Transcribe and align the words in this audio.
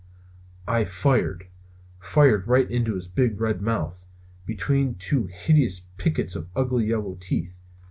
I 0.67 0.83
fired! 0.85 1.45
fired 1.99 2.47
right 2.47 2.67
into 2.71 2.95
his 2.95 3.07
big 3.07 3.39
red 3.39 3.61
mouth, 3.61 4.07
between 4.47 4.95
two 4.95 5.27
hideous 5.31 5.81
pickets 5.97 6.35
of 6.35 6.49
ugly 6.55 6.87
yellow 6.87 7.17
teeth. 7.19 7.61